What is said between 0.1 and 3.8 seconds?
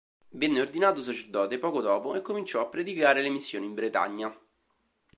Venne ordinato sacerdote poco dopo e cominciò a predicare le missioni in